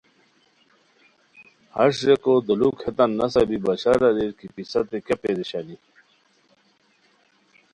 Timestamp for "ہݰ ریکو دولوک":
1.75-2.77